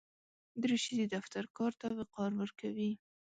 [0.61, 2.91] دریشي د دفتر کار ته وقار ورکوي.